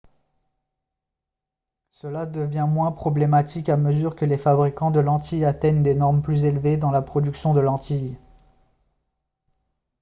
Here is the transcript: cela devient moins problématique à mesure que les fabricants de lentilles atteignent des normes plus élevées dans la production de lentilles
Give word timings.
cela 1.91 2.25
devient 2.25 2.65
moins 2.67 2.91
problématique 2.91 3.69
à 3.69 3.77
mesure 3.77 4.15
que 4.15 4.25
les 4.25 4.39
fabricants 4.39 4.89
de 4.89 4.99
lentilles 4.99 5.45
atteignent 5.45 5.83
des 5.83 5.93
normes 5.93 6.23
plus 6.23 6.43
élevées 6.43 6.77
dans 6.77 6.89
la 6.89 7.03
production 7.03 7.53
de 7.53 7.59
lentilles 7.59 8.17